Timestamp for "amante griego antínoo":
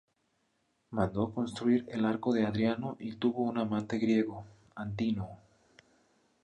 3.59-5.29